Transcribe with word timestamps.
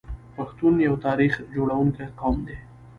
پښتون 0.35 0.73
یو 0.87 0.95
تاریخ 1.05 1.33
جوړونکی 1.55 2.05
قوم 2.19 2.37
دی. 2.47 2.57